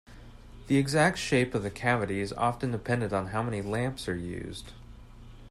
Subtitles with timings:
[0.65, 4.71] The exact shape of the cavity is often dependent on how many lamps are used.